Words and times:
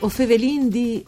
O 0.00 0.08
fevelin 0.08 0.70
di 0.70 1.02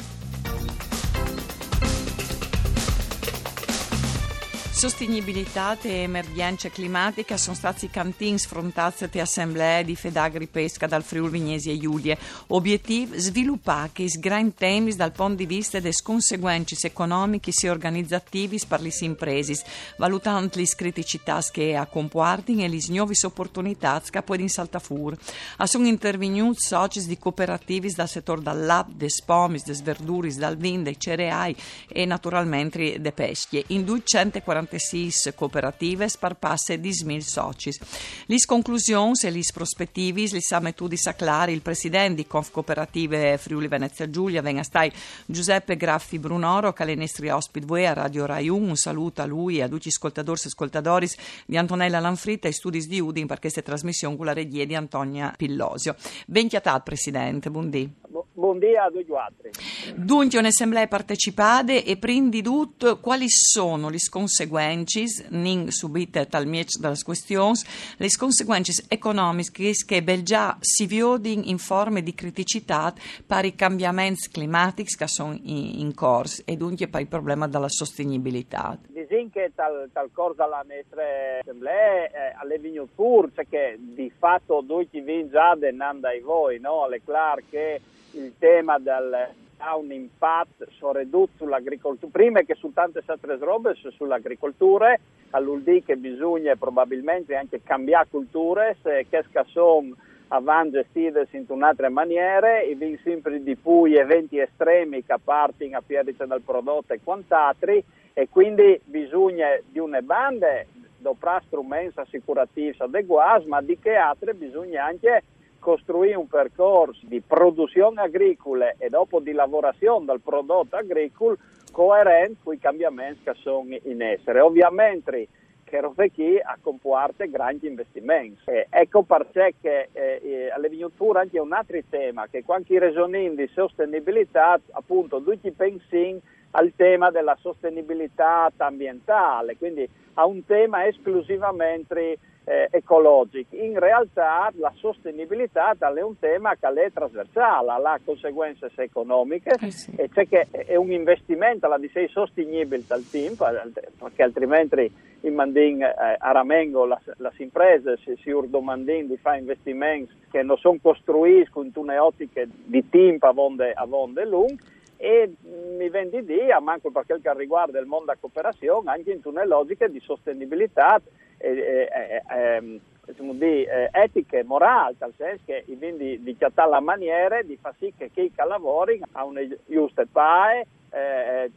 Sostenibilità 4.81 5.77
e 5.83 5.91
emergenza 5.91 6.71
climatica 6.71 7.37
sono 7.37 7.55
stati 7.55 7.85
i 7.85 7.91
cantini 7.91 8.39
sfrontati 8.39 9.07
e 9.13 9.21
assemblee 9.21 9.85
di 9.85 9.95
Fedagri 9.95 10.47
Pesca 10.47 10.87
dal 10.87 11.03
Friuli 11.03 11.33
Vignesi 11.33 11.71
e 11.71 11.79
Giulie. 11.79 12.17
Obiettivo 12.47 13.13
sviluppare 13.19 13.91
i 13.97 14.09
gran 14.19 14.55
temi 14.55 14.97
dal 14.97 15.13
punto 15.13 15.35
di 15.35 15.45
vista 15.45 15.81
delle 15.81 15.95
conseguenze 16.03 16.87
economiche 16.87 17.53
e 17.61 17.69
organizzativi 17.69 18.59
per 18.67 18.81
le 18.81 18.91
imprese, 19.01 19.63
valutando 19.99 20.53
le 20.55 20.65
criticità 20.75 21.43
che 21.53 21.77
a 21.77 21.85
comportano 21.85 22.63
e 22.63 22.69
le 22.69 22.81
nuove 22.89 23.13
opportunità 23.23 24.01
che 24.01 24.23
in 24.37 24.49
saltafur. 24.49 25.15
A 25.59 25.67
sono 25.67 25.89
intervenuti 25.89 26.59
soci 26.59 27.05
di 27.05 27.19
cooperativi 27.19 27.93
dal 27.93 28.09
settore 28.09 28.41
dal 28.41 28.65
lab, 28.65 28.89
des 28.93 29.21
pomis, 29.27 29.63
des 29.63 29.83
verduris, 29.83 30.39
dal 30.39 30.57
vin, 30.57 30.83
dei 30.83 30.97
cereali 30.99 31.55
e 31.87 32.07
naturalmente 32.07 32.99
de 32.99 33.13
pesche. 33.13 33.63
In 33.67 33.85
240 33.85 34.69
46 34.71 35.35
cooperative 35.35 36.09
sparpasse 36.09 36.79
di 36.79 36.93
smil 36.93 37.23
socis. 37.23 37.79
Lis 38.27 38.45
conclusions 38.45 39.25
e 39.25 39.31
lis 39.31 39.51
prospettivis 39.51 40.33
li 40.33 40.41
sa 40.41 40.61
metudi 40.61 40.97
saclari 40.97 41.53
il 41.53 41.63
presidente 41.63 42.15
di 42.15 42.27
Conf 42.27 42.51
Cooperative 42.51 43.37
Friuli 43.39 43.67
Venezia 43.67 44.09
Giulia 44.09 44.43
venga 44.43 44.63
stai 44.63 44.93
Giuseppe 45.27 45.77
Graffi 45.77 46.19
Brunoro 46.19 46.75
nostri 46.95 47.29
ospiti 47.29 47.67
voi 47.67 47.87
a 47.87 47.93
Radio 47.93 48.27
Rai 48.27 48.49
1 48.49 48.69
un 48.69 48.77
saluto 48.77 49.23
a 49.23 49.27
lui 49.27 49.59
e 49.59 49.63
a 49.63 49.69
tutti 49.69 49.89
gli 49.89 49.93
ascoltatori 49.93 50.41
e 50.41 50.47
ascoltadoris 50.47 51.17
di 51.47 51.57
Antonella 51.57 51.99
Lanfritta 51.99 52.49
e 52.49 52.53
studi 52.53 52.87
di 52.87 53.01
Udin 53.01 53.27
per 53.27 53.41
questa 53.41 53.63
trasmissione 53.63 54.17
con 54.17 54.27
la 54.27 54.33
regia 54.33 54.65
di 54.65 54.75
Antonia 54.75 55.33
Pillosio. 55.37 55.97
Ben 56.27 56.49
chiatato 56.49 56.83
Presidente, 56.85 57.51
buondì. 57.51 58.20
Buondì 58.41 58.75
a 58.75 58.89
tutti 58.91 59.13
altri. 59.13 59.51
Dunque, 59.95 60.39
un'assemblea 60.39 60.87
partecipate 60.87 61.85
e 61.85 61.99
prima 61.99 62.31
di 62.31 62.41
tutto 62.41 62.99
quali 62.99 63.29
sono 63.29 63.91
le 63.91 63.99
conseguenze, 64.09 65.27
non 65.29 65.71
subite 65.71 66.27
talmente 66.27 66.79
dalle 66.81 66.97
questioni, 67.05 67.59
le 67.99 68.09
conseguenze 68.19 68.87
economiche 68.89 69.73
che 69.87 70.23
già 70.23 70.57
si 70.59 70.87
vedono 70.87 71.43
in 71.45 71.59
forme 71.59 72.03
di 72.03 72.15
criticità 72.15 72.95
per 73.27 73.45
i 73.45 73.55
cambiamenti 73.55 74.31
climatici 74.31 74.97
che 74.97 75.07
sono 75.07 75.39
in, 75.43 75.81
in 75.81 75.95
corso 75.95 76.43
e 76.47 76.57
dunque 76.57 76.89
per 76.89 77.03
il 77.03 77.09
problema 77.09 77.47
della 77.47 77.69
sostenibilità. 77.69 78.79
Disin 78.87 79.31
che 79.31 79.53
tal, 79.55 79.91
tal 79.93 80.09
corso 80.15 80.43
alla 80.43 80.65
nostra 80.67 81.03
assemblea 81.41 82.07
eh, 82.07 82.35
alle 82.41 82.59
pur, 82.95 83.31
cioè 83.35 83.47
che 83.47 83.77
di 83.79 84.11
fatto 84.17 84.65
tutti 84.67 84.99
vi 85.01 85.29
già 85.29 85.55
denando 85.57 86.07
ai 86.07 86.21
voi, 86.21 86.59
no? 86.59 86.89
È 86.89 87.01
chiaro 87.05 87.43
che 87.51 87.81
il 88.13 88.35
tema 88.39 88.79
del 88.79 89.29
un 89.77 89.93
impatto 89.93 90.67
soprattutto 90.79 91.33
sull'agricoltura, 91.37 92.11
prima 92.11 92.41
che 92.41 92.55
su 92.55 92.73
tante 92.73 93.03
altre 93.05 93.37
robe, 93.37 93.75
sull'agricoltura, 93.75 94.97
all'ULD 95.31 95.85
che 95.85 95.97
bisogna 95.97 96.57
probabilmente 96.57 97.37
anche 97.37 97.63
cambiare 97.63 98.09
culture, 98.11 98.77
se 98.83 99.07
che 99.11 99.23
sono 99.49 99.95
avanti 100.29 100.77
gestite 100.77 101.29
in 101.33 101.45
un'altra 101.49 101.91
maniera, 101.91 102.61
e 102.61 102.75
vi 102.75 102.99
sempre 103.03 103.43
di 103.43 103.55
più 103.55 103.85
eventi 103.85 104.39
estremi 104.39 105.05
che 105.05 105.17
partono 105.23 105.77
a 105.77 105.83
perdita 105.87 106.25
del 106.25 106.41
prodotto 106.41 106.95
e 106.95 107.01
quant'altri, 107.05 107.85
e 108.15 108.29
quindi 108.31 108.81
bisogna 108.85 109.47
di 109.67 109.79
una 109.79 110.01
banda 110.01 110.65
dovrà 110.97 111.41
strumenti 111.47 112.01
assicurativi 112.01 112.75
adeguati, 112.79 113.47
ma 113.47 113.61
di 113.61 113.79
che 113.79 113.95
altre 113.95 114.33
bisogna 114.35 114.85
anche 114.85 115.23
costruire 115.61 116.17
un 116.17 116.27
percorso 116.27 117.01
di 117.03 117.21
produzione 117.21 118.01
agricola 118.01 118.75
e 118.77 118.89
dopo 118.89 119.21
di 119.21 119.33
lavorazione 119.33 120.07
del 120.07 120.21
prodotto 120.21 120.75
agricolo 120.75 121.37
coerente 121.71 122.41
con 122.43 122.55
i 122.55 122.59
cambiamenti 122.59 123.21
che 123.23 123.35
sono 123.35 123.77
in 123.85 124.03
essere. 124.03 124.41
Ovviamente 124.41 125.29
che 125.71 125.81
Rovecchi 125.81 126.37
ha 126.37 126.59
comportato 126.61 127.31
grandi 127.31 127.69
investimenti. 127.69 128.41
Eh, 128.47 128.67
ecco 128.69 129.03
perché 129.03 129.55
che, 129.61 129.89
eh, 129.93 130.51
all'agricoltura 130.53 131.21
anche 131.21 131.39
un 131.39 131.53
altro 131.53 131.79
tema, 131.89 132.27
che 132.29 132.43
quando 132.43 132.77
ragioniamo 132.77 133.37
di 133.37 133.49
sostenibilità, 133.55 134.61
appunto, 134.73 135.23
tutti 135.23 135.53
pensano 135.53 136.19
al 136.53 136.73
tema 136.75 137.13
della 137.13 137.37
sostenibilità 137.41 138.51
ambientale, 138.57 139.57
quindi 139.57 139.89
a 140.15 140.27
un 140.27 140.45
tema 140.45 140.87
esclusivamente 140.87 142.19
eh, 142.45 142.69
ecologico. 142.71 143.57
In 143.57 143.79
realtà 143.79 144.51
la 144.57 144.73
sostenibilità 144.77 145.77
è 145.79 146.03
un 146.03 146.19
tema 146.19 146.55
che 146.57 146.69
è 146.69 146.93
trasversale, 146.93 147.71
ha 147.71 148.01
conseguenze 148.05 148.71
economiche 148.77 149.51
eh 149.61 149.71
sì. 149.71 149.93
e 149.97 150.09
c'è 150.09 150.27
che 150.27 150.47
è 150.51 150.77
un 150.77 150.91
investimento 150.91 151.67
alla 151.67 151.79
di 151.79 151.89
sei 151.93 152.09
sostenibile 152.09 152.85
dal 152.87 153.05
team, 153.09 153.35
perché 153.35 154.23
altrimenti 154.23 155.09
in 155.23 155.35
Mandin 155.35 155.83
eh, 155.83 155.95
a 156.19 156.33
Ramengo 156.33 156.87
le 156.87 157.33
imprese 157.39 157.99
si, 157.99 158.17
si 158.23 158.31
urdomandin 158.31 159.07
di 159.07 159.17
fare 159.19 159.39
investimenti 159.39 160.15
che 160.31 160.43
non 160.43 160.57
sono 160.57 160.79
costruiti 160.81 161.51
con 161.51 161.71
une 161.75 161.99
ottiche 161.99 162.49
di 162.65 162.89
team 162.89 163.19
a 163.21 163.33
vonde, 163.33 163.73
a 163.73 163.85
vonde 163.85 164.25
lunghe 164.25 164.79
e 164.97 165.33
mi 165.79 165.89
vendi 165.89 166.23
di, 166.25 166.51
a 166.51 166.61
manco 166.61 166.91
per 166.91 167.07
quel 167.07 167.23
che 167.23 167.33
riguarda 167.35 167.79
il 167.79 167.87
mondo 167.87 168.07
della 168.07 168.19
cooperazione, 168.21 168.91
anche 168.91 169.13
in 169.13 169.21
una 169.25 169.47
logica 169.47 169.89
di 169.89 169.99
sostenibilità 170.01 171.01
eh, 171.41 171.89
eh, 171.91 172.23
ehm, 172.29 172.81
diciamo 173.07 173.33
di 173.33 173.65
eh, 173.65 173.89
etiche, 173.93 174.45
morali, 174.45 174.97
nel 175.01 175.13
senso 175.17 175.43
che 175.47 175.65
i 175.67 175.75
vendi 175.75 176.23
di 176.23 176.37
chiattare 176.37 176.71
la 176.71 176.81
maniera 176.81 177.43
di 177.43 177.57
far 177.61 177.75
sì 177.79 177.93
che 177.97 178.11
chi 178.13 178.31
lavori 178.37 179.01
ha 179.13 179.25
una 179.25 179.41
giusta 179.67 180.05
pae, 180.11 180.67
eh, 180.91 181.51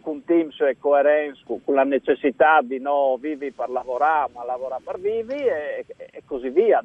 con 0.00 0.24
teams 0.24 0.56
coerenti, 0.78 1.40
con 1.46 1.74
la 1.74 1.84
necessità 1.84 2.60
di 2.62 2.78
non 2.78 3.18
vivere 3.20 3.52
per 3.52 3.68
lavorare, 3.70 4.30
ma 4.34 4.44
lavorare 4.44 4.82
per 4.84 5.00
vivere 5.00 5.84
e, 5.86 6.08
e, 6.12 6.22
così 6.24 6.48
via. 6.50 6.82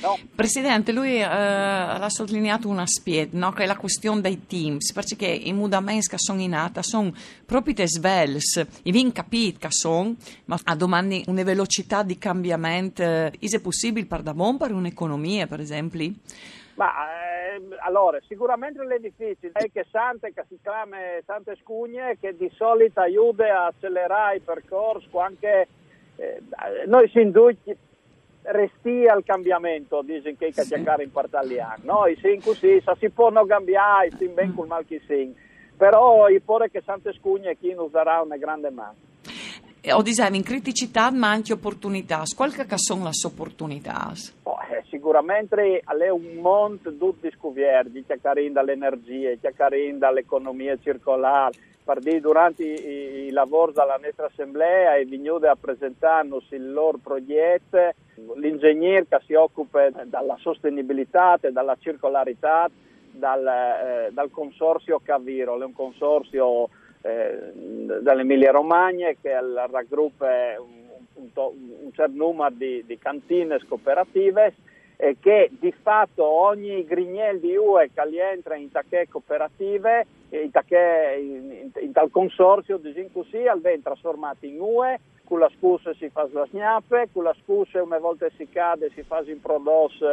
No? 0.00 0.18
Presidente, 0.34 0.92
lui 0.92 1.16
eh, 1.16 1.24
ha 1.24 2.08
sottolineato 2.08 2.68
un 2.68 2.78
aspetto, 2.78 3.36
no? 3.36 3.52
che 3.52 3.64
è 3.64 3.66
la 3.66 3.76
questione 3.76 4.20
dei 4.20 4.46
teams, 4.46 4.92
perché 4.92 5.26
i 5.26 5.52
mudamenti 5.52 6.08
che 6.08 6.18
sono 6.18 6.40
in 6.40 6.50
nata 6.50 6.82
sono 6.82 7.12
proprio 7.46 7.74
te 7.74 7.86
svels, 7.86 8.66
i 8.84 8.90
vin 8.90 9.12
capiti 9.12 9.58
che 9.58 9.70
sono, 9.70 10.14
ma 10.46 10.58
a 10.64 10.74
domani 10.74 11.24
una 11.26 11.42
velocità 11.42 12.02
di 12.02 12.18
cambiamento, 12.18 13.02
eh, 13.02 13.32
è 13.38 13.60
possibile 13.60 14.06
per 14.06 14.22
da 14.22 14.34
per 14.34 14.72
un'economia, 14.72 15.46
per 15.46 15.60
esempio? 15.60 16.12
Ma 16.74 16.90
allora, 17.78 18.18
sicuramente 18.26 18.82
è 18.82 18.98
difficile, 18.98 19.52
è 19.52 19.70
che 19.72 19.86
Sante, 19.90 20.32
che 20.32 20.44
si 20.48 20.58
chiama 20.62 20.96
Sante 21.24 21.56
Scugne, 21.56 22.16
che 22.20 22.36
di 22.36 22.50
solito 22.54 23.00
aiuta 23.00 23.44
a 23.44 23.66
accelerare 23.66 24.36
il 24.36 24.42
percorso, 24.42 25.18
anche 25.18 25.68
eh, 26.16 26.40
noi 26.86 27.08
si 27.08 27.20
induci 27.20 27.76
resti 28.42 29.06
al 29.06 29.24
cambiamento, 29.24 30.02
dicono 30.02 30.34
che 30.38 30.52
sì. 30.52 30.76
giocare 30.76 31.04
in 31.04 31.12
partaliano, 31.12 31.82
noi 31.82 32.16
sì, 32.16 32.38
così, 32.42 32.82
si 32.98 33.10
può 33.10 33.30
non 33.30 33.46
cambiare, 33.46 34.10
si 34.18 34.28
ben 34.28 34.54
col 34.54 34.66
mal 34.66 34.84
chi 34.84 35.00
si, 35.06 35.34
però 35.76 36.28
il 36.28 36.42
pure 36.42 36.70
che 36.70 36.82
Sante 36.82 37.12
Scugne 37.14 37.56
chi 37.56 37.72
non 37.72 37.86
userà 37.86 38.20
una 38.20 38.36
grande 38.36 38.70
mano. 38.70 39.12
Ho 39.92 40.00
disegno 40.00 40.36
in 40.36 40.42
criticità 40.42 41.10
ma 41.10 41.28
anche 41.28 41.52
opportunità, 41.52 42.22
quali 42.34 42.52
sono 42.76 43.04
le 43.04 43.10
opportunità? 43.24 44.12
Oh, 44.44 44.56
sicuramente 44.88 45.80
è 45.80 46.08
un 46.08 46.36
mondo 46.40 46.96
tutti 46.96 47.30
scoperti, 47.36 48.02
chiacchierando 48.02 48.52
dall'energia, 48.52 49.34
chiacchierando 49.34 49.98
dall'economia 49.98 50.78
circolare. 50.82 51.72
Perché 51.84 52.18
durante 52.18 52.62
i, 52.62 53.26
i, 53.26 53.30
lavori 53.30 53.74
della 53.74 53.98
nostra 54.02 54.24
assemblea 54.24 54.96
è 54.96 55.04
venuto 55.04 55.46
a 55.46 55.54
presentarci 55.54 56.54
il 56.54 56.72
loro 56.72 56.96
progetto, 56.96 57.92
l'ingegnere 58.36 59.06
che 59.06 59.20
si 59.26 59.34
occupa 59.34 59.90
della 59.90 60.38
sostenibilità 60.40 61.38
e 61.42 61.52
della 61.52 61.76
circolarità 61.78 62.70
dal, 63.10 63.46
eh, 63.46 64.12
dal 64.12 64.30
consorzio 64.30 64.98
Caviro, 65.04 65.60
è 65.60 65.64
un 65.64 65.74
consorzio 65.74 66.70
eh, 67.06 67.52
dall'Emilia 68.00 68.50
Romagna 68.50 69.12
che 69.20 69.38
raggruppa 69.70 70.58
un, 70.58 70.88
un, 71.14 71.30
un 71.34 71.92
certo 71.92 72.16
numero 72.16 72.54
di, 72.54 72.82
di 72.86 72.96
cantine 72.96 73.58
cooperative 73.68 74.54
eh, 74.96 75.16
che 75.20 75.50
di 75.58 75.70
fatto 75.82 76.24
ogni 76.24 76.84
grignel 76.86 77.40
di 77.40 77.56
UE 77.56 77.90
che 77.92 78.02
entra 78.32 78.56
in 78.56 78.70
tacche 78.70 79.06
cooperative, 79.10 80.06
in, 80.30 80.50
tacche, 80.50 81.16
in, 81.18 81.50
in, 81.50 81.70
in 81.78 81.92
tal 81.92 82.10
consorzio, 82.10 82.80
così, 83.12 83.42
viene 83.60 83.82
trasformato 83.82 84.46
in 84.46 84.58
UE, 84.60 84.98
con 85.24 85.40
la 85.40 85.50
scusa 85.58 85.92
si 85.94 86.08
fa 86.08 86.26
la 86.32 86.46
snappe, 86.46 87.08
con 87.12 87.24
la 87.24 87.34
scusa 87.42 87.82
una 87.82 87.98
volta 87.98 88.28
si 88.36 88.48
cade 88.48 88.90
si 88.94 89.02
fa 89.02 89.22
in 89.26 89.40
prodotti 89.42 90.04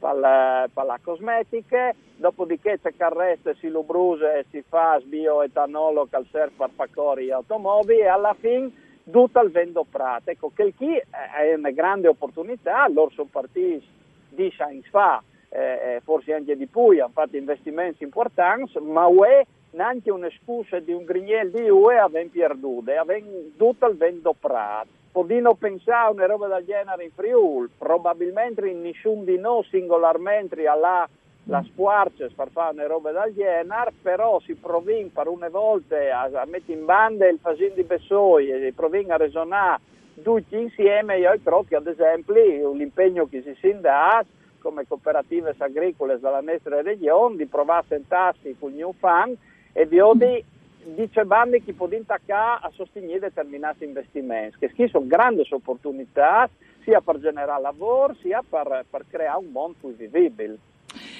la, 0.00 0.68
per 0.72 0.84
la 0.84 0.98
cosmetica, 1.02 1.94
dopodiché 2.16 2.78
c'è 2.80 2.94
carreste, 2.96 3.56
si 3.56 3.68
lo 3.68 3.82
brusa 3.82 4.34
e 4.34 4.44
si 4.50 4.62
fa 4.66 5.00
bioetanolo 5.02 6.08
che 6.10 6.24
serve 6.30 6.54
per 6.56 6.70
facori 6.74 7.30
automobili 7.30 8.00
e 8.00 8.06
alla 8.08 8.34
fine 8.38 8.70
tutto 9.10 9.40
il 9.40 9.50
vendo 9.50 9.84
prato. 9.88 10.30
Ecco, 10.30 10.50
che 10.54 10.72
chi 10.76 10.96
è 10.96 11.54
una 11.54 11.70
grande 11.70 12.08
opportunità, 12.08 12.86
loro 12.88 13.10
sono 13.10 13.28
partiti 13.30 13.86
dieci 14.28 14.60
anni 14.60 14.82
fa 14.82 15.22
eh, 15.48 16.00
forse 16.04 16.34
anche 16.34 16.56
di 16.56 16.66
più, 16.66 16.88
hanno 16.88 17.10
fatto 17.12 17.36
investimenti 17.36 18.04
importanti, 18.04 18.78
ma 18.80 19.06
UE 19.06 19.46
neanche 19.70 20.10
una 20.10 20.28
scusa 20.42 20.78
di 20.80 20.92
un 20.92 21.04
grignel 21.04 21.50
di 21.50 21.68
UE 21.68 21.98
avevano 21.98 22.30
perduto, 22.32 22.90
avevano 22.90 23.32
tutto 23.56 23.86
il 23.86 23.96
vento 23.96 24.34
prato. 24.38 24.88
Podino 25.16 25.54
pensare 25.54 26.12
una 26.12 26.26
roba 26.26 26.46
del 26.46 26.66
genere 26.66 27.04
in 27.04 27.10
Friuli, 27.10 27.70
probabilmente 27.78 28.70
nessuno 28.74 29.24
di 29.24 29.38
noi 29.38 29.64
singolarmente 29.70 30.66
alla 30.66 31.08
la 31.44 31.64
squarcia 31.72 32.28
per 32.36 32.50
fare 32.50 32.74
una 32.74 32.86
roba 32.86 33.12
del 33.12 33.32
genere, 33.32 33.94
però 34.02 34.38
si 34.40 34.54
provin 34.56 35.10
per 35.10 35.28
una 35.28 35.48
volta 35.48 35.96
a, 35.96 36.42
a 36.42 36.44
mettere 36.44 36.78
in 36.78 36.84
banda 36.84 37.26
il 37.26 37.38
fasin 37.40 37.72
di 37.72 37.84
Bessoi 37.84 38.50
e 38.50 38.60
si 38.60 38.72
provin 38.72 39.10
a 39.10 39.16
ragionare 39.16 39.80
tutti 40.22 40.54
insieme, 40.60 41.16
io 41.16 41.30
credo 41.42 41.64
che 41.66 41.76
ad 41.76 41.86
esempio 41.86 42.74
l'impegno 42.74 43.26
che 43.26 43.40
si 43.40 43.56
si 43.58 43.74
dà 43.80 44.22
come 44.58 44.86
cooperative 44.86 45.54
agricole 45.56 46.20
dalla 46.20 46.42
nostra 46.42 46.82
regione 46.82 47.36
di 47.36 47.46
provare 47.46 47.80
a 47.80 47.84
sentarsi 47.88 48.54
con 48.58 48.74
New 48.74 48.92
Fund 48.98 49.34
e 49.72 49.88
di 49.88 49.98
oggi 49.98 50.44
dice 50.94 51.24
bandi 51.24 51.62
che 51.62 51.72
può 51.72 51.88
intaccare 51.90 52.60
a 52.62 52.70
sostenere 52.74 53.18
determinati 53.18 53.84
investimenti, 53.84 54.68
che 54.72 54.88
sono 54.88 55.06
grandi 55.06 55.46
opportunità 55.50 56.48
sia 56.82 57.00
per 57.00 57.18
generare 57.18 57.60
lavoro 57.60 58.14
sia 58.20 58.42
per, 58.48 58.84
per 58.88 59.04
creare 59.10 59.38
un 59.38 59.50
mondo 59.50 59.76
più 59.80 59.94
vivibile. 59.96 60.58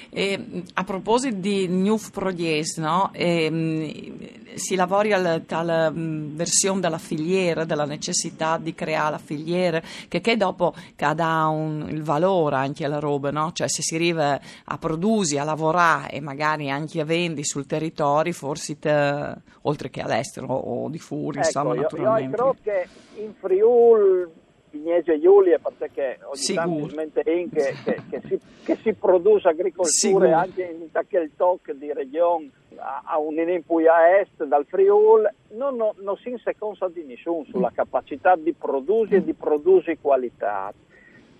E, 0.09 0.63
a 0.73 0.83
proposito 0.83 1.35
di 1.35 1.67
New 1.67 1.97
Project, 2.11 2.77
no? 2.79 3.09
e, 3.13 4.37
si 4.55 4.75
lavora 4.75 5.15
alla 5.15 5.91
versione 5.93 6.79
della 6.79 6.97
filiera, 6.97 7.63
della 7.65 7.85
necessità 7.85 8.57
di 8.57 8.73
creare 8.73 9.11
la 9.11 9.17
filiera, 9.17 9.81
che, 10.07 10.21
che 10.21 10.35
dopo 10.35 10.73
che 10.95 11.13
dà 11.13 11.45
un, 11.47 11.87
il 11.89 12.03
valore 12.03 12.55
anche 12.55 12.85
alla 12.85 12.99
roba, 12.99 13.31
no? 13.31 13.51
cioè 13.53 13.67
se 13.69 13.81
si 13.81 13.95
arriva 13.95 14.39
a 14.65 14.77
produrre, 14.77 15.39
a 15.39 15.43
lavorare 15.43 16.11
e 16.11 16.19
magari 16.19 16.69
anche 16.69 17.01
a 17.01 17.05
vendi 17.05 17.43
sul 17.43 17.65
territorio, 17.65 18.33
forse 18.33 18.79
te, 18.79 19.35
oltre 19.61 19.89
che 19.89 20.01
all'estero 20.01 20.47
o 20.47 20.89
di 20.89 20.99
fuori, 20.99 21.37
ecco, 21.37 21.47
insomma, 21.47 21.75
io, 21.75 21.81
naturalmente. 21.81 22.23
Io 22.23 22.31
credo 22.31 22.55
che 22.63 22.87
in 23.21 23.33
Friuli 23.39 24.45
Vignese 24.77 25.13
e 25.13 25.19
Giulia 25.19 25.59
perché 25.59 26.19
ogni 26.23 26.37
Sicuro. 26.37 26.65
tanto 26.67 26.89
smentein 26.89 27.49
che, 27.49 27.75
che, 27.83 28.01
che, 28.09 28.21
si, 28.27 28.39
che 28.63 28.75
si 28.77 28.93
produce 28.93 29.47
agricoltura 29.47 29.89
Sicuro. 29.89 30.33
anche 30.33 30.63
in 30.63 30.89
quel 31.09 31.31
tocco 31.35 31.73
di 31.73 31.91
regione 31.91 32.51
a, 32.77 33.01
a 33.05 33.17
un 33.19 33.37
in 33.37 33.63
a 33.87 34.19
est 34.19 34.43
dal 34.43 34.65
Friul 34.65 35.29
non, 35.51 35.75
non, 35.75 35.93
non 35.97 36.15
si 36.17 36.35
seconda 36.43 36.87
di 36.89 37.03
nessuno 37.03 37.43
sulla 37.49 37.71
capacità 37.73 38.35
di 38.35 38.53
produrre 38.53 39.17
e 39.17 39.23
di 39.23 39.33
produrre 39.33 39.97
qualità. 39.99 40.73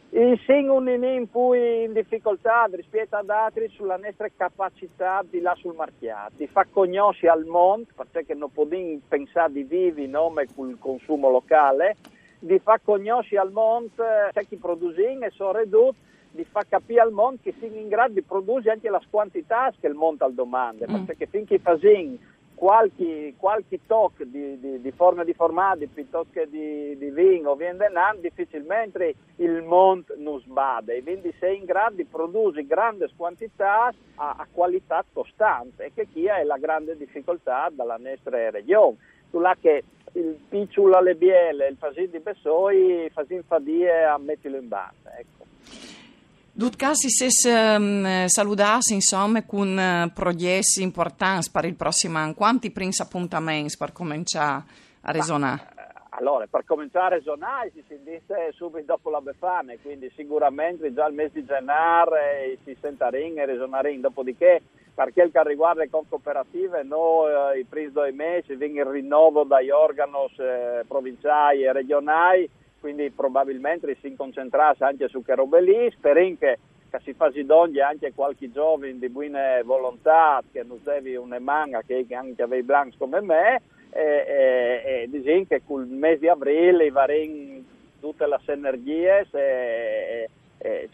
Il 0.10 0.39
singolo 0.45 0.89
in 0.89 1.30
cui 1.30 1.84
in 1.84 1.92
difficoltà 1.92 2.68
rispetto 2.72 3.18
ad 3.18 3.30
altri 3.30 3.68
sulla 3.75 3.98
nostra 3.98 4.30
capacità 4.36 5.24
di 5.30 5.42
là 5.42 5.54
sul 5.56 5.75
marchiato, 5.75 6.34
di 6.38 6.48
far 6.48 6.68
conoscere 6.72 7.31
al 7.31 7.44
mondo, 7.44 7.88
perché 8.12 8.34
non 8.34 8.50
possiamo 8.51 9.00
pensare 9.06 9.51
di 9.51 9.63
vivi 9.63 10.07
nome 10.07 10.48
col 10.56 10.78
consumo 10.80 11.30
locale, 11.30 11.98
di 12.39 12.60
far 12.60 12.81
conoscere 12.84 13.42
al 13.42 13.51
mondo 13.51 13.92
eh, 14.34 14.45
chi 14.45 14.57
produce 14.57 15.18
e 15.19 15.30
sono 15.31 15.57
ridotto 15.57 16.06
di 16.31 16.44
far 16.44 16.68
capire 16.68 17.01
al 17.01 17.12
mondo 17.12 17.39
che 17.42 17.54
siamo 17.57 17.78
in 17.78 17.88
grado 17.88 18.13
di 18.13 18.22
produrre 18.22 18.72
anche 18.72 18.89
le 18.89 19.00
quantità 19.10 19.74
che 19.80 19.88
il 19.88 19.95
mondo 19.95 20.25
ha 20.25 20.30
domande, 20.30 20.86
mm. 20.89 21.04
perché 21.06 21.25
finché 21.25 21.57
facciamo 21.57 22.18
qualche, 22.54 23.36
qualche 23.38 23.80
tocco 23.86 24.24
di, 24.24 24.60
di, 24.60 24.81
di, 24.81 24.92
forma 24.92 25.24
di 25.24 25.34
formati 25.34 25.86
piuttosto 25.88 26.31
che 26.31 26.50
di, 26.50 26.98
di 26.98 27.12
vino 27.12 27.51
o 27.51 27.56
vino 27.56 27.75
denaro, 27.75 28.18
difficilmente 28.19 29.13
il 29.38 29.62
mondo 29.62 30.16
non 30.18 30.39
sbada 30.39 30.92
e 30.94 31.04
quindi 31.04 31.31
sei 31.39 31.57
in 31.57 31.66
grado 31.66 31.95
di 31.95 32.06
produrre 32.06 32.66
grandi 32.66 33.06
quantità 33.16 33.94
a, 34.16 34.36
a 34.38 34.48
qualità 34.51 35.06
costante 35.13 35.86
e 35.86 35.92
che 35.94 36.07
chi 36.12 36.25
è 36.25 36.44
la 36.44 36.57
grande 36.57 36.98
difficoltà 36.98 37.69
della 37.72 37.98
nostra 37.98 38.50
regione. 38.50 38.98
Sulla 39.30 39.56
che 39.60 39.84
il 40.17 40.37
picciolo 40.49 40.97
alle 40.97 41.15
biele, 41.15 41.67
il 41.67 41.77
fasin 41.77 42.09
di 42.09 42.19
Bessoi, 42.19 43.09
fasin 43.13 43.43
fadie 43.45 44.03
a 44.03 44.17
metterlo 44.17 44.57
in 44.57 44.67
banda. 44.67 45.15
Ecco. 45.17 45.45
Dutkasi 46.51 47.09
se 47.09 47.75
um, 47.75 48.25
salutassi 48.25 48.95
insomma 48.95 49.43
con 49.45 49.77
uh, 49.77 50.11
progetti 50.11 50.81
importanti 50.81 51.51
per 51.51 51.65
il 51.65 51.75
prossimo 51.75 52.17
anno, 52.17 52.33
quanti 52.33 52.71
primi 52.71 52.91
appuntamenti 52.97 53.77
per 53.77 53.91
cominciare 53.91 54.63
a 55.01 55.11
resonare? 55.11 55.75
Allora, 56.17 56.47
per 56.47 56.65
cominciare 56.65 57.13
a 57.13 57.17
resonare 57.19 57.71
si 57.75 57.83
dice 58.03 58.51
subito 58.55 58.85
dopo 58.87 59.11
la 59.11 59.21
Befana, 59.21 59.75
quindi 59.83 60.11
sicuramente 60.15 60.91
già 60.91 61.05
il 61.05 61.13
mese 61.13 61.41
di 61.41 61.45
gennaio 61.45 62.57
si 62.63 62.75
sentirà 62.81 63.15
e 63.15 63.45
resonare, 63.45 63.99
dopodiché 63.99 64.63
per 64.97 65.13
quel 65.13 65.29
che 65.31 65.44
riguarda 65.44 65.83
le 65.83 65.91
cooperative, 65.91 66.81
noi 66.81 67.31
eh, 67.31 67.59
i 67.59 67.65
primi 67.65 67.91
due 67.91 68.11
mesi 68.11 68.55
viene 68.55 68.79
il 68.79 68.85
rinnovo 68.88 69.44
dagli 69.44 69.69
organi 69.69 70.11
eh, 70.39 70.85
provinciali 70.88 71.65
e 71.65 71.71
regionali, 71.71 72.49
quindi 72.79 73.11
probabilmente 73.11 73.95
si 74.01 74.15
concentrasse 74.15 74.83
anche 74.83 75.07
su 75.07 75.23
che 75.23 75.35
robe 75.35 75.61
lì, 75.61 75.91
speriamo 75.91 76.38
che, 76.39 76.57
che 76.89 76.99
si 77.03 77.13
faccia 77.13 77.44
donne 77.44 77.79
anche 77.81 78.11
qualche 78.15 78.51
giovane 78.51 78.97
di 78.97 79.07
buona 79.07 79.61
volontà, 79.63 80.41
che 80.51 80.63
non 80.63 80.79
deve 80.83 81.15
una 81.15 81.38
manga, 81.38 81.83
che 81.83 82.03
anche 82.15 82.41
aveva 82.41 82.55
i 82.55 82.65
blancs 82.65 82.97
come 82.97 83.21
me, 83.21 83.61
e, 83.91 84.01
e, 84.01 84.81
e 85.03 85.07
diciamo 85.11 85.45
che 85.47 85.61
col 85.63 85.85
mese 85.85 86.21
di 86.21 86.27
aprile 86.27 86.89
varremo 86.89 87.63
tutte 88.00 88.25
le 88.25 88.39
energie 88.47 89.27
e, 89.31 90.29
eh, 90.59 90.89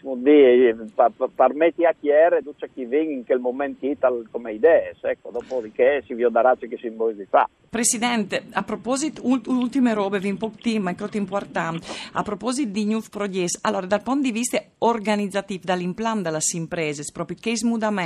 permetti 1.36 1.86
a 1.86 1.96
chiare 2.00 2.42
tutto 2.44 2.68
chi 2.74 2.86
viene 2.86 3.14
in 3.14 3.26
quel 3.26 3.40
momento 3.40 3.86
come 4.32 4.54
idee, 4.54 4.96
ecco, 5.02 5.32
dopodiché 5.32 6.04
si 6.06 6.14
vedrà 6.14 6.56
che 6.58 6.78
si 6.80 6.90
vuole 6.90 7.26
fare. 7.30 7.50
Presidente, 7.70 8.44
a 8.52 8.62
proposito, 8.64 9.22
ultime 9.26 9.94
robe, 9.94 10.20
vi 10.20 10.34
po' 10.36 10.52
ma 10.80 10.92
è 10.92 10.96
importante, 11.18 11.88
a 12.12 12.22
proposito 12.22 12.72
di 12.72 12.86
New 12.86 13.02
Projects, 13.10 13.60
allora 13.62 13.88
dal 13.88 14.04
punto 14.04 14.22
di 14.22 14.32
vista 14.32 14.62
organizzativo, 14.80 15.62
dall'impianto 15.64 16.22
delle 16.24 16.40
imprese, 16.54 17.04
proprio 17.12 17.38
che 17.40 17.58
smudamenti 17.58 18.02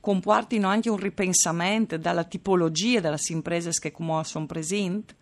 comportino 0.00 0.68
anche 0.68 0.90
un 0.90 0.98
ripensamento 0.98 1.96
dalla 1.96 2.24
tipologia 2.24 3.00
delle 3.00 3.16
imprese 3.28 3.70
che 3.80 3.92
come 3.92 4.22
sono 4.24 4.46
presenti? 4.46 5.14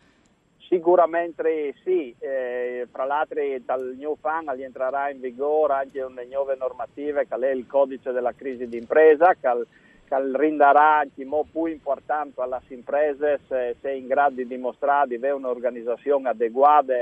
Sicuramente 0.71 1.75
sì, 1.83 2.15
eh, 2.21 2.87
fra 2.93 3.05
l'altro 3.05 3.41
dal 3.65 3.97
New 3.99 4.17
Fund 4.21 4.57
entrerà 4.61 5.11
in 5.11 5.21
vigore 5.21 5.73
anche 5.73 6.01
una 6.01 6.23
nuove 6.31 6.55
normative 6.57 7.27
che 7.27 7.35
è 7.35 7.51
il 7.51 7.67
codice 7.67 8.13
della 8.13 8.33
crisi 8.33 8.69
d'impresa 8.69 9.35
che, 9.35 9.67
che 10.07 10.17
renderà 10.33 10.99
anche 10.99 11.27
più 11.51 11.65
importante 11.65 12.41
alle 12.41 12.61
imprese 12.69 13.41
se, 13.49 13.75
se 13.81 13.91
in 13.91 14.07
grado 14.07 14.37
di 14.37 14.47
dimostrare 14.47 15.09
di 15.09 15.17
avere 15.17 15.35
un'organizzazione 15.35 16.29
adeguata 16.29 16.95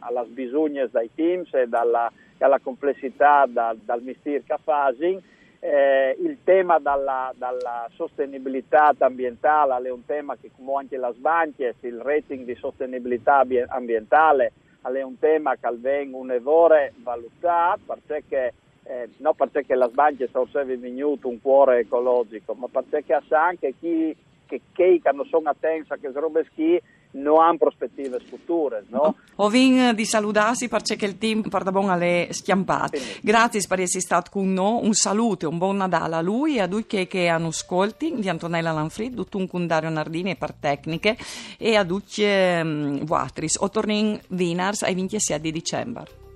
alle 0.00 0.26
bisogni 0.26 0.84
dei 0.90 1.10
teams 1.14 1.54
e 1.54 1.68
dalla, 1.68 2.10
alla 2.38 2.58
complessità 2.58 3.46
da, 3.46 3.72
dal 3.80 4.02
mestiere 4.02 4.42
che 4.44 4.56
fanno 4.64 4.96
eh, 5.60 6.16
il 6.20 6.38
tema 6.42 6.78
dalla, 6.78 7.32
dalla, 7.36 7.88
sostenibilità 7.94 8.94
ambientale 8.98 9.88
è 9.88 9.92
un 9.92 10.04
tema 10.06 10.36
che 10.40 10.50
come 10.56 10.78
anche 10.78 10.96
la 10.96 11.12
Sbanche, 11.12 11.74
il 11.80 12.00
rating 12.00 12.44
di 12.44 12.54
sostenibilità 12.54 13.44
ambientale 13.68 14.52
è 14.82 15.02
un 15.02 15.18
tema 15.18 15.56
che 15.56 15.68
viene 15.74 16.16
un 16.16 16.30
evore 16.30 16.94
valutato 17.02 17.98
perché, 18.06 18.54
eh, 18.84 19.10
non 19.18 19.34
perché 19.36 19.74
la 19.74 19.88
Sbanche 19.88 20.28
sta 20.28 20.64
venuto 20.64 21.28
un 21.28 21.40
cuore 21.42 21.80
ecologico, 21.80 22.54
ma 22.54 22.66
perché 22.68 23.20
sa 23.28 23.44
anche 23.44 23.74
chi 23.78 24.16
che, 24.46 24.60
che 24.72 25.12
non 25.12 25.26
sono 25.26 25.50
attenti 25.50 25.92
a 25.92 25.96
che 25.96 26.10
robe 26.12 26.44
schi 26.50 26.80
non 27.12 27.40
hanno 27.40 27.56
prospettive 27.56 28.20
future. 28.20 28.84
No? 28.88 29.16
Ho 29.36 29.48
vinto 29.48 29.92
di 29.92 30.04
salutarsi 30.04 30.68
perché 30.68 31.04
il 31.04 31.18
team 31.18 31.42
porta 31.48 31.72
buon 31.72 31.90
alle 31.90 32.28
schiampate. 32.30 33.00
Grazie 33.20 33.62
per 33.66 33.80
essere 33.80 34.00
stato 34.00 34.30
con 34.30 34.52
noi, 34.52 34.84
un 34.84 34.94
saluto 34.94 35.48
un 35.48 35.58
buon 35.58 35.76
Natale 35.76 36.16
a 36.16 36.20
lui 36.20 36.56
e 36.56 36.60
a 36.60 36.68
tutti 36.68 37.06
che 37.06 37.28
hanno 37.28 37.48
ascolti 37.48 38.14
di 38.16 38.28
Antonella 38.28 38.72
Lanfrid, 38.72 39.14
tutto 39.14 39.38
un 39.50 39.66
Dario 39.66 39.90
Nardini 39.90 40.36
per 40.36 40.52
tecniche 40.52 41.16
e 41.58 41.76
a 41.76 41.84
tutti 41.84 42.22
um, 42.22 43.04
voi. 43.04 43.28
O 43.58 43.70
torniamo 43.70 44.18
Vinars 44.28 44.82
ai 44.82 44.94
27 44.94 45.40
di 45.40 45.52
dicembre. 45.52 46.29